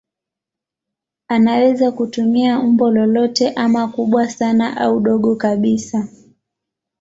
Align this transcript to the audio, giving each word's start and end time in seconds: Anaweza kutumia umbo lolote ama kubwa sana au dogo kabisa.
Anaweza 1.27 1.91
kutumia 1.91 2.59
umbo 2.59 2.91
lolote 2.91 3.49
ama 3.53 3.87
kubwa 3.87 4.27
sana 4.29 4.77
au 4.77 4.99
dogo 4.99 5.35
kabisa. 5.35 6.07